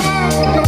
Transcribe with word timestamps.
Música 0.00 0.59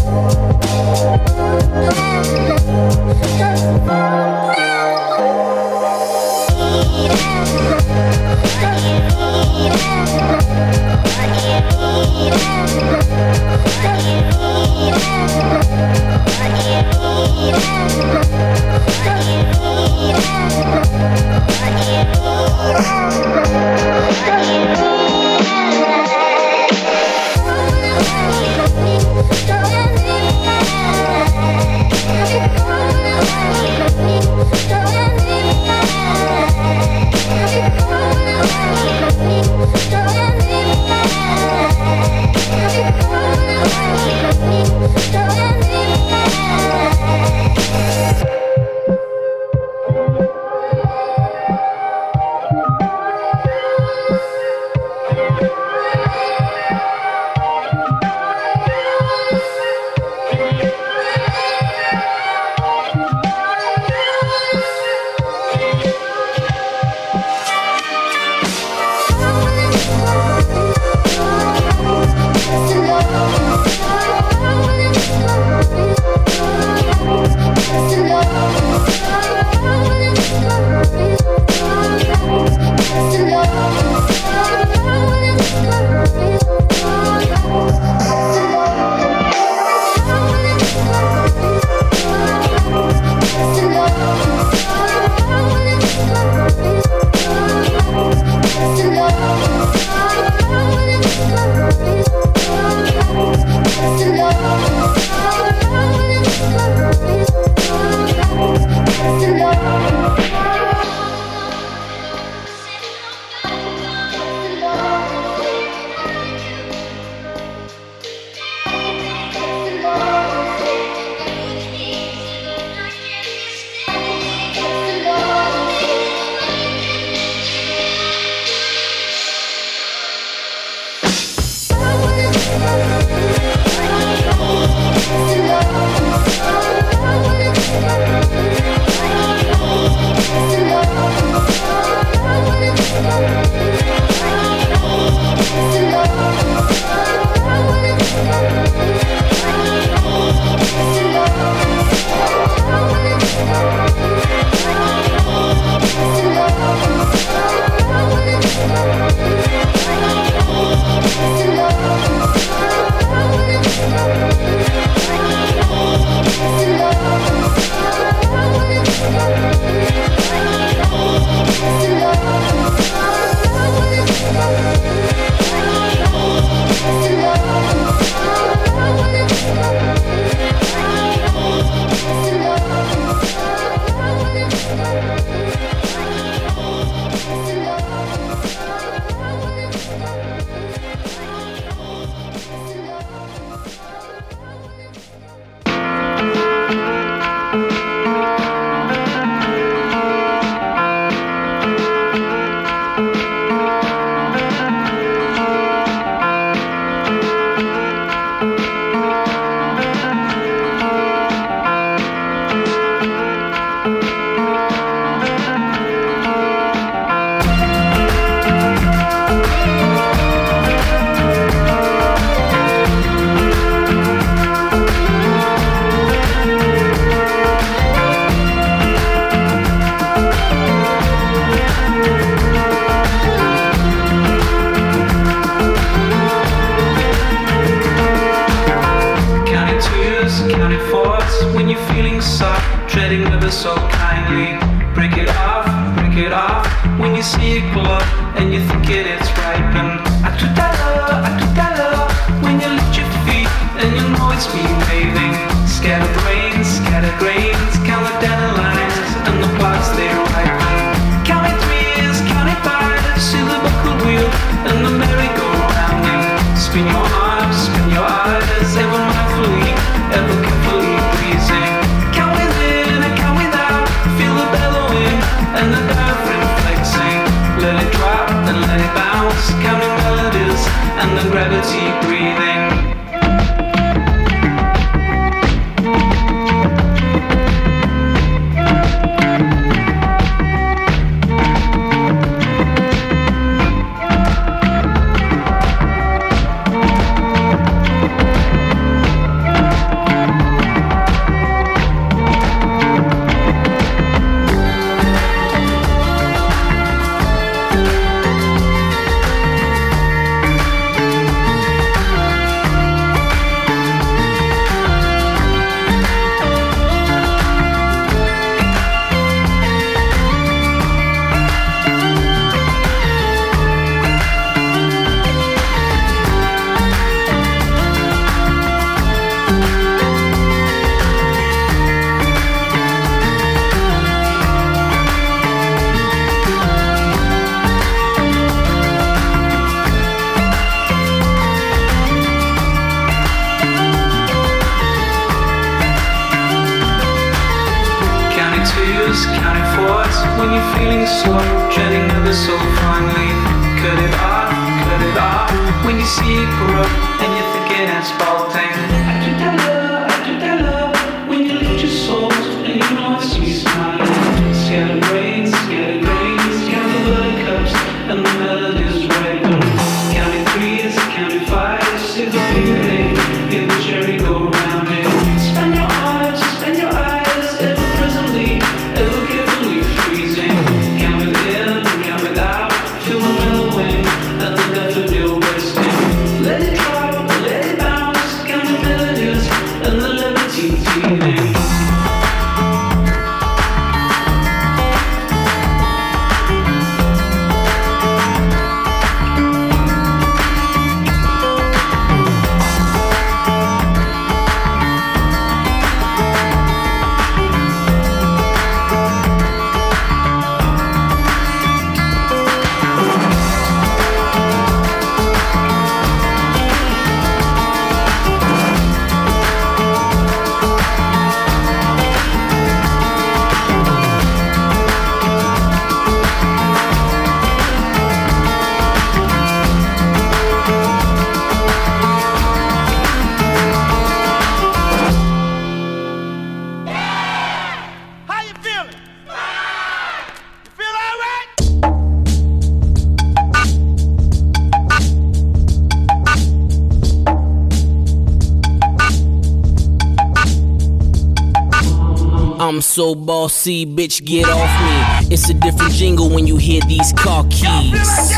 I'm 452.72 452.80
so 452.80 453.14
bossy, 453.14 453.84
bitch, 453.84 454.24
get 454.24 454.48
off 454.48 454.80
me. 454.80 455.28
It's 455.30 455.50
a 455.50 455.52
different 455.52 455.92
jingle 455.92 456.30
when 456.30 456.46
you 456.46 456.56
hear 456.56 456.80
these 456.88 457.12
car 457.12 457.44
keys. 457.50 458.32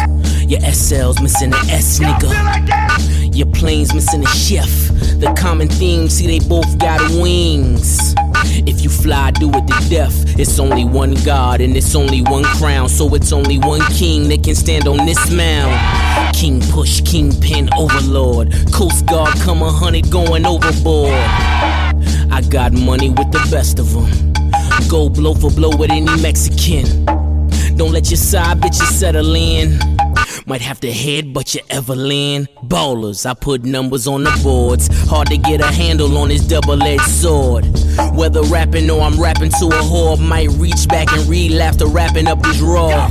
Your 0.51 0.59
SL's 0.59 1.23
missing 1.23 1.51
the 1.51 1.59
S, 1.71 2.01
nigga. 2.01 3.33
Your 3.33 3.47
plane's 3.53 3.95
missing 3.95 4.23
the 4.23 4.27
chef. 4.27 4.69
The 5.21 5.33
common 5.39 5.69
theme, 5.69 6.09
see, 6.09 6.27
they 6.27 6.45
both 6.49 6.79
got 6.79 7.01
wings. 7.13 8.17
If 8.67 8.83
you 8.83 8.91
fly, 8.91 9.31
do 9.31 9.51
it 9.51 9.69
to 9.69 9.89
death. 9.89 10.37
It's 10.37 10.59
only 10.59 10.85
one 10.85 11.15
God 11.25 11.61
and 11.61 11.77
it's 11.77 11.95
only 11.95 12.21
one 12.23 12.43
crown. 12.43 12.89
So 12.89 13.15
it's 13.15 13.33
only 13.33 13.59
one 13.59 13.83
king 13.93 14.29
that 14.31 14.43
can 14.43 14.57
stand 14.57 14.89
on 14.89 15.07
this 15.07 15.31
mound. 15.31 16.35
King 16.35 16.61
push, 16.73 17.01
kingpin, 17.03 17.69
overlord. 17.79 18.53
Coast 18.73 19.07
Guard, 19.07 19.39
come 19.43 19.63
a 19.63 19.71
hundred 19.71 20.11
going 20.11 20.45
overboard. 20.45 21.13
I 22.35 22.43
got 22.51 22.73
money 22.73 23.11
with 23.11 23.31
the 23.31 23.47
best 23.49 23.79
of 23.79 23.93
them. 23.93 24.24
Go 24.89 25.09
blow 25.09 25.35
for 25.35 25.51
blow 25.51 25.71
with 25.77 25.91
any 25.91 26.21
Mexican. 26.23 27.05
Don't 27.77 27.93
let 27.93 28.11
your 28.11 28.19
side 28.19 28.61
bitches 28.61 28.91
settle 28.93 29.35
in. 29.35 29.79
Might 30.47 30.61
have 30.61 30.79
to 30.81 30.91
headbutt 30.91 31.55
your 31.55 31.65
Evelyn. 31.71 32.47
Ballers, 32.65 33.25
I 33.25 33.35
put 33.35 33.65
numbers 33.65 34.07
on 34.07 34.25
the 34.25 34.41
boards. 34.43 34.89
Hard 35.09 35.29
to 35.29 35.39
get 35.39 35.61
a 35.61 35.67
handle 35.67 36.17
on 36.19 36.29
this 36.29 36.43
double 36.47 36.83
edged 36.83 37.03
sword. 37.03 37.65
Whether 38.15 38.43
rapping 38.43 38.91
or 38.91 39.01
I'm 39.01 39.19
rapping 39.21 39.51
to 39.51 39.67
a 39.67 39.81
whore, 39.83 40.19
might 40.21 40.51
reach 40.51 40.87
back 40.89 41.13
and 41.13 41.27
relapse 41.27 41.75
after 41.75 41.87
wrapping 41.87 42.29
up 42.29 42.43
this 42.43 42.61
raw. 42.61 43.09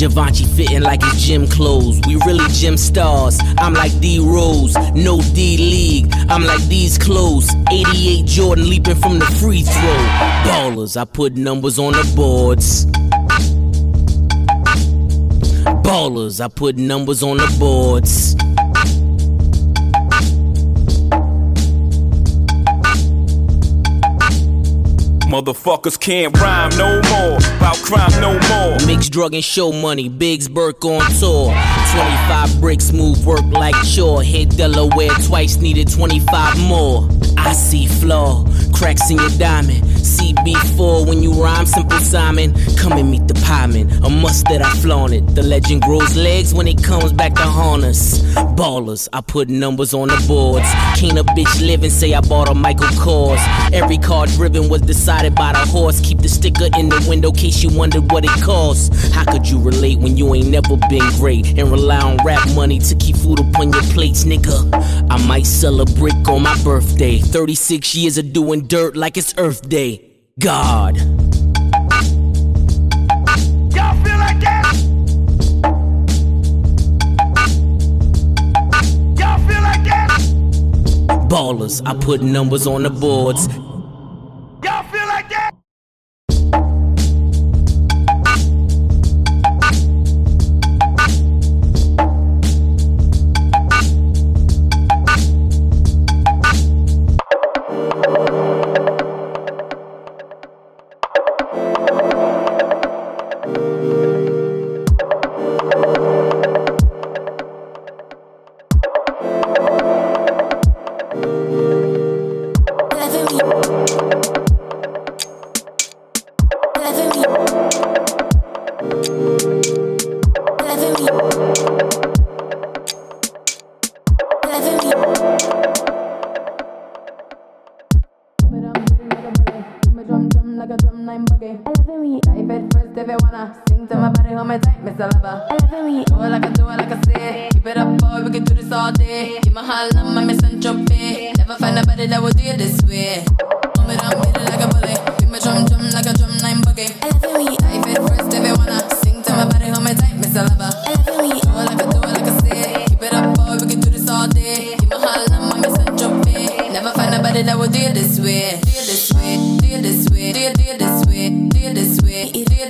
Givenchy 0.00 0.46
fitting 0.46 0.80
like 0.80 1.02
his 1.02 1.26
gym 1.26 1.46
clothes. 1.46 2.00
We 2.06 2.16
really 2.24 2.46
gym 2.52 2.78
stars. 2.78 3.38
I'm 3.58 3.74
like 3.74 3.92
D 4.00 4.18
Rose, 4.18 4.74
no 4.94 5.20
D 5.20 5.58
League. 5.58 6.10
I'm 6.30 6.42
like 6.42 6.62
these 6.68 6.96
clothes. 6.96 7.50
88 7.70 8.24
Jordan 8.24 8.70
leaping 8.70 8.94
from 8.94 9.18
the 9.18 9.26
free 9.26 9.60
throw. 9.60 9.96
Ballers, 10.46 10.98
I 10.98 11.04
put 11.04 11.34
numbers 11.34 11.78
on 11.78 11.92
the 11.92 12.12
boards. 12.16 12.86
Ballers, 15.84 16.42
I 16.42 16.48
put 16.48 16.76
numbers 16.76 17.22
on 17.22 17.36
the 17.36 17.56
boards. 17.58 18.36
Motherfuckers 25.30 25.98
can't 25.98 26.36
rhyme 26.40 26.76
no 26.76 27.00
more. 27.08 27.36
About 27.56 27.76
crime 27.76 28.10
no 28.20 28.32
more. 28.48 28.84
Mix 28.84 29.08
drug 29.08 29.32
and 29.32 29.44
show 29.44 29.70
money, 29.70 30.08
Biggs 30.08 30.48
Burke 30.48 30.84
on 30.84 31.08
tour. 31.20 31.54
25 31.92 32.60
bricks, 32.60 32.92
move 32.92 33.24
work 33.24 33.44
like 33.52 33.76
chore. 33.86 34.24
Hit 34.24 34.56
Delaware 34.56 35.14
twice, 35.24 35.54
needed 35.58 35.88
25 35.88 36.58
more. 36.66 37.08
I 37.46 37.52
see 37.52 37.86
flaw, 37.86 38.44
cracks 38.72 39.10
in 39.10 39.18
your 39.18 39.30
diamond. 39.30 39.82
CB4 39.84 41.06
when 41.06 41.22
you 41.22 41.32
rhyme, 41.32 41.66
simple 41.66 41.98
Simon. 41.98 42.52
Come 42.76 42.92
and 42.92 43.10
meet 43.10 43.26
the 43.28 43.34
pieman, 43.34 43.90
a 44.04 44.10
must 44.10 44.46
that 44.46 44.62
I 44.62 44.70
flaunt 44.74 45.12
it. 45.12 45.34
The 45.34 45.42
legend 45.42 45.82
grows 45.82 46.16
legs 46.16 46.52
when 46.52 46.66
it 46.66 46.82
comes 46.82 47.12
back 47.12 47.34
to 47.34 47.42
haunt 47.42 47.84
us. 47.84 48.20
Ballers, 48.56 49.08
I 49.12 49.20
put 49.20 49.48
numbers 49.48 49.94
on 49.94 50.08
the 50.08 50.24
boards. 50.26 50.66
Can't 50.96 51.18
a 51.18 51.24
bitch 51.24 51.60
live 51.66 51.82
and 51.82 51.92
say 51.92 52.14
I 52.14 52.20
bought 52.20 52.48
a 52.48 52.54
Michael 52.54 52.88
Kors. 52.98 53.40
Every 53.72 53.98
car 53.98 54.26
driven 54.26 54.68
was 54.68 54.82
decided 54.82 55.34
by 55.34 55.52
the 55.52 55.58
horse. 55.58 56.00
Keep 56.00 56.18
the 56.18 56.28
sticker 56.28 56.68
in 56.78 56.88
the 56.88 57.04
window, 57.08 57.32
case 57.32 57.62
you 57.62 57.70
wondered 57.76 58.10
what 58.10 58.24
it 58.24 58.42
costs. 58.42 59.12
How 59.12 59.24
could 59.24 59.48
you 59.48 59.60
relate 59.60 59.98
when 59.98 60.16
you 60.16 60.34
ain't 60.34 60.48
never 60.48 60.76
been 60.88 61.08
great 61.18 61.58
and 61.58 61.70
rely 61.70 62.00
on 62.00 62.18
rap 62.24 62.46
money 62.54 62.78
to 62.78 62.94
keep 62.96 63.16
food 63.16 63.40
upon 63.40 63.72
your 63.72 63.82
plates, 63.94 64.24
nigga? 64.24 64.70
I 65.10 65.26
might 65.26 65.46
sell 65.46 65.80
a 65.80 65.86
brick 65.86 66.28
on 66.28 66.42
my 66.42 66.56
birthday. 66.62 67.18
36 67.30 67.94
years 67.94 68.18
of 68.18 68.32
doing 68.32 68.66
dirt 68.66 68.96
like 68.96 69.16
it's 69.16 69.32
Earth 69.38 69.68
Day. 69.68 70.04
God. 70.40 70.96
Y'all 70.96 71.06
feel 74.02 74.18
like 74.18 74.40
that? 74.40 74.74
Y'all 79.16 79.38
feel 79.46 79.62
like 79.62 79.84
that? 79.84 80.10
Ballers, 81.28 81.80
I 81.86 81.94
put 81.94 82.20
numbers 82.20 82.66
on 82.66 82.82
the 82.82 82.90
boards. 82.90 83.46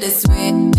this 0.01 0.27
way. 0.27 0.70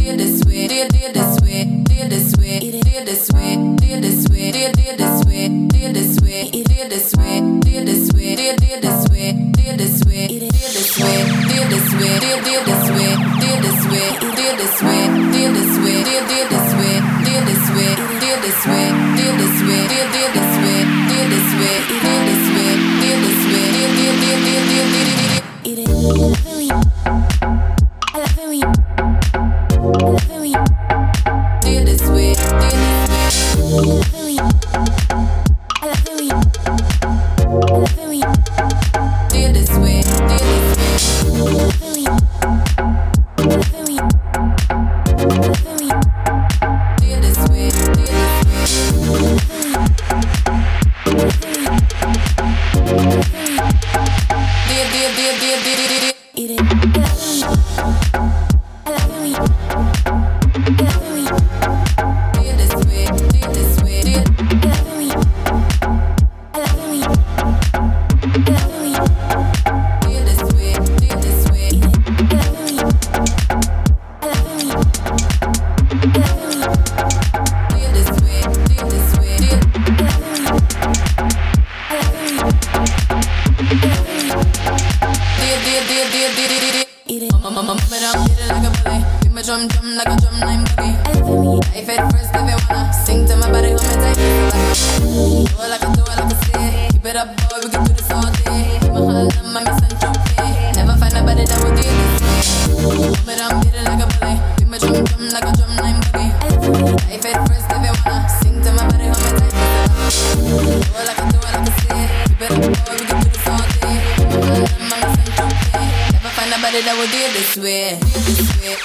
I 116.91 116.99
will 116.99 117.07
do 117.07 117.15
it 117.15 117.31
this 117.31 117.55
way. 117.55 117.95
Do 117.95 118.19
it 118.19 118.35
this 118.35 118.83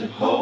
to 0.00 0.06
hold. 0.06 0.39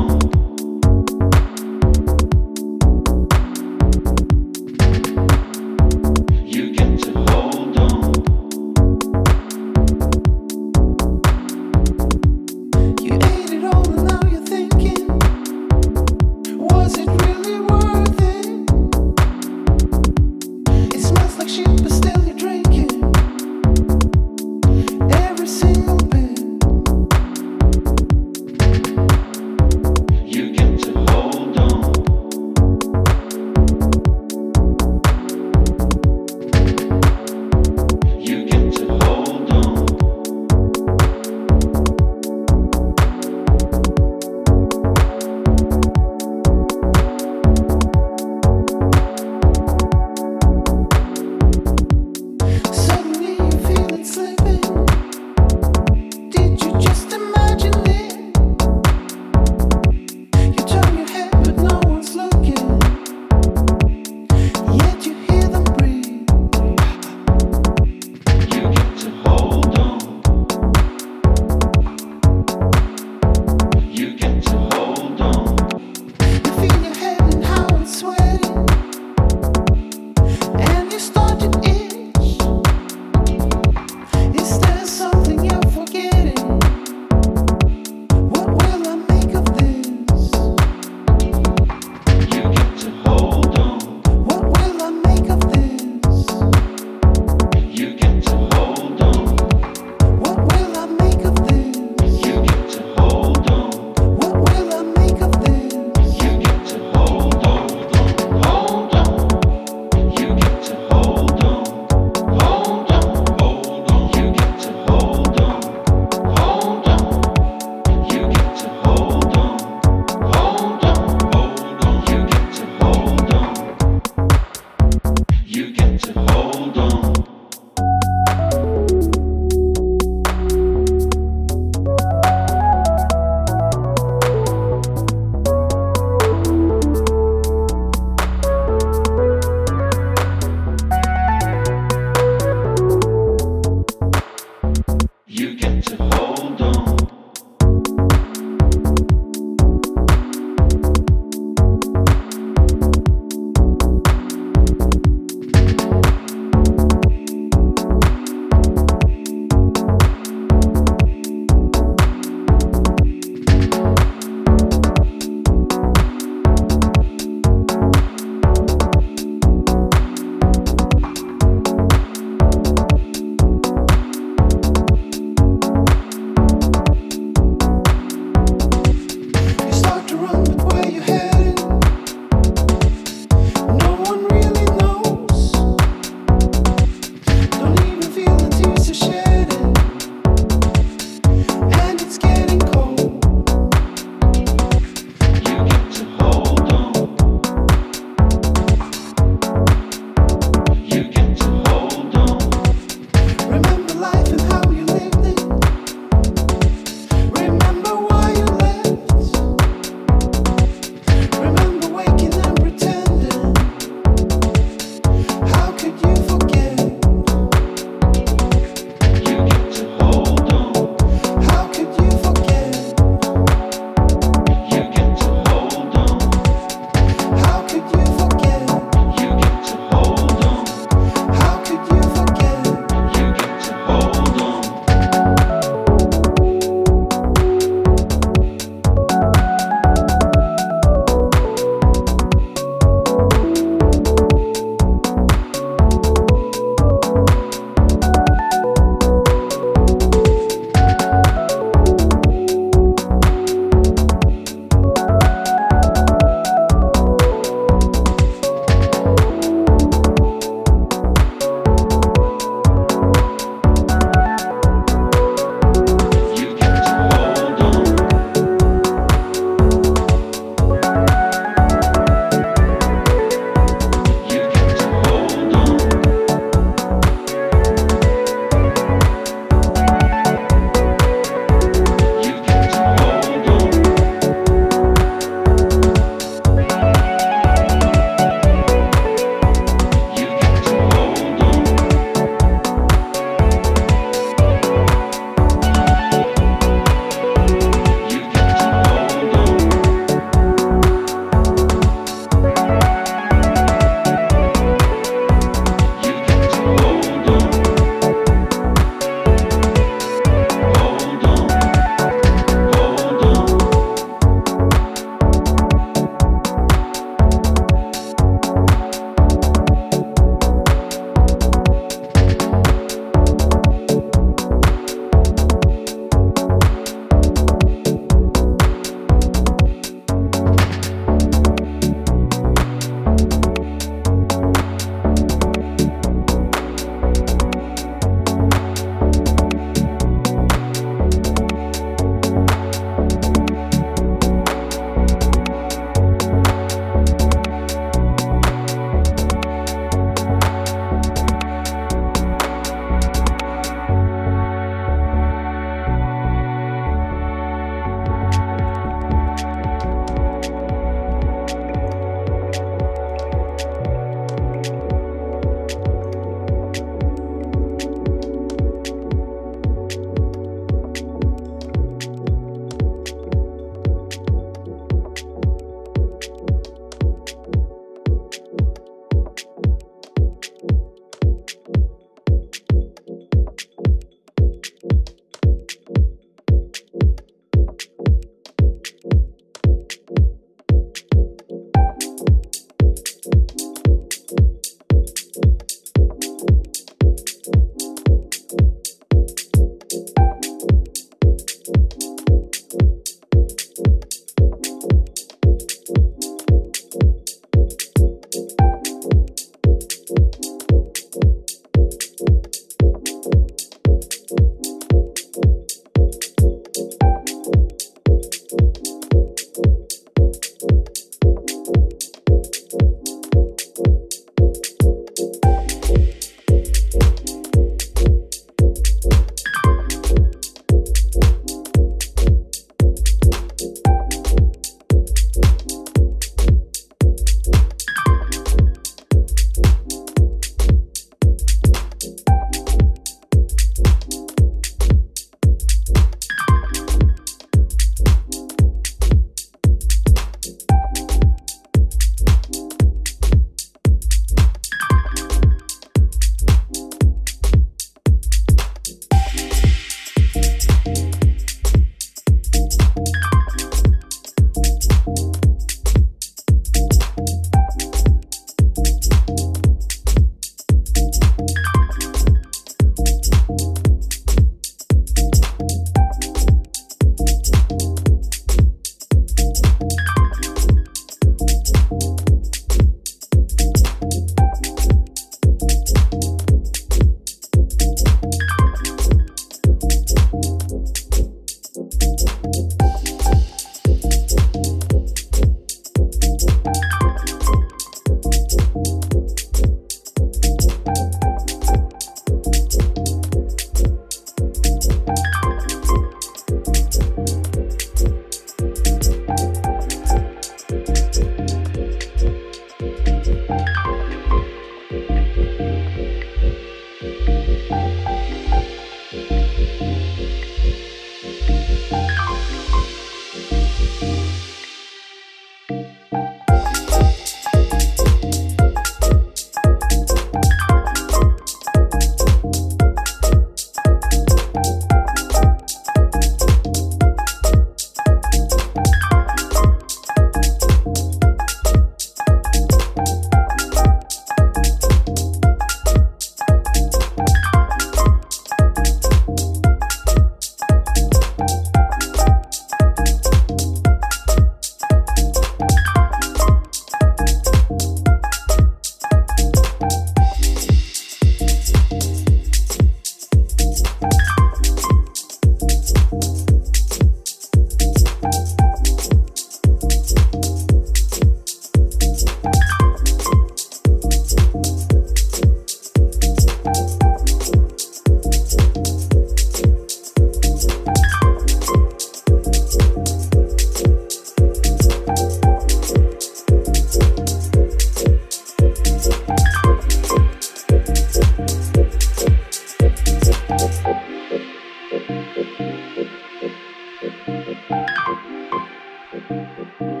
Música 599.31 600.00